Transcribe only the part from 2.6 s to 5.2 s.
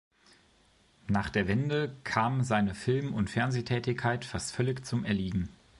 Film- und Fernsehtätigkeit fast völlig zum